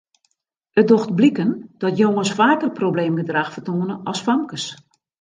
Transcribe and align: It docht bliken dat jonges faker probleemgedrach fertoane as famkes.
It 0.79 0.87
docht 0.87 1.15
bliken 1.17 1.69
dat 1.77 1.97
jonges 1.97 2.31
faker 2.37 2.71
probleemgedrach 2.79 3.53
fertoane 3.53 3.95
as 4.11 4.21
famkes. 4.25 4.63